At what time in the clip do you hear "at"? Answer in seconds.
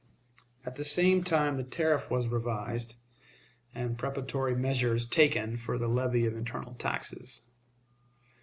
0.65-0.77